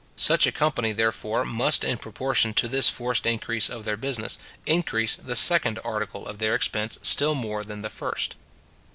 Such 0.17 0.47
a 0.47 0.51
company, 0.51 0.93
therefore, 0.93 1.45
must 1.45 1.83
in 1.83 1.99
proportion 1.99 2.55
to 2.55 2.67
this 2.67 2.89
forced 2.89 3.27
increase 3.27 3.69
of 3.69 3.85
their 3.85 3.97
business, 3.97 4.39
increase 4.65 5.13
the 5.13 5.35
second 5.35 5.77
article 5.85 6.25
of 6.27 6.39
their 6.39 6.55
expense 6.55 6.97
still 7.03 7.35
more 7.35 7.63
than 7.63 7.83
the 7.83 7.89
first. 7.91 8.33